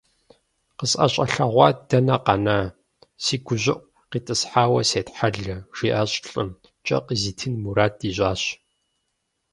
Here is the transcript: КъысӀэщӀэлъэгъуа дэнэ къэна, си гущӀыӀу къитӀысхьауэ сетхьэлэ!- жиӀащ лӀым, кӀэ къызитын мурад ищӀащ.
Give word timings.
КъысӀэщӀэлъэгъуа 0.77 1.67
дэнэ 1.89 2.15
къэна, 2.25 2.57
си 3.23 3.35
гущӀыӀу 3.45 3.85
къитӀысхьауэ 4.09 4.81
сетхьэлэ!- 4.89 5.55
жиӀащ 5.77 6.11
лӀым, 6.29 6.49
кӀэ 6.85 6.97
къызитын 7.07 7.53
мурад 7.63 7.95
ищӀащ. 8.09 8.41